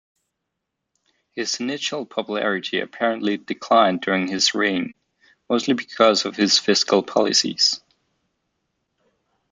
[1.33, 4.95] His initial popularity apparently declined during his reign,
[5.47, 7.79] mostly because of his fiscal policies.